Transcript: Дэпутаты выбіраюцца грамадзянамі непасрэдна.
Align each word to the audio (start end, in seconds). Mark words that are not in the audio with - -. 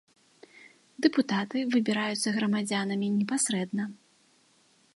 Дэпутаты 1.05 1.57
выбіраюцца 1.75 2.33
грамадзянамі 2.37 3.07
непасрэдна. 3.19 3.83